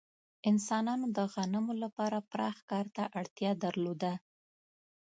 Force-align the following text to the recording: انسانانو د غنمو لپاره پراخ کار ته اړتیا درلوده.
انسانانو 0.49 1.05
د 1.17 1.19
غنمو 1.33 1.73
لپاره 1.83 2.17
پراخ 2.31 2.57
کار 2.71 2.85
ته 2.95 3.03
اړتیا 3.19 3.51
درلوده. 3.63 4.13